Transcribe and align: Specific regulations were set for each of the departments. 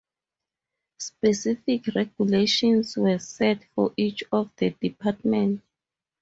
Specific 0.97 1.85
regulations 1.93 2.97
were 2.97 3.19
set 3.19 3.63
for 3.75 3.93
each 3.97 4.23
of 4.31 4.49
the 4.57 4.71
departments. 4.81 5.61